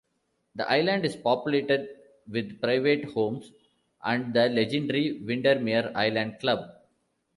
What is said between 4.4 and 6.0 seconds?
legendary Windermere